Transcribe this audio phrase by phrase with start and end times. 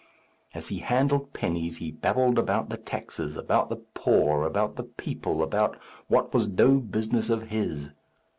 [0.55, 5.43] As he handled pennies he babbled about the taxes, about the poor, about the people,
[5.43, 5.77] about
[6.07, 7.89] what was no business of his.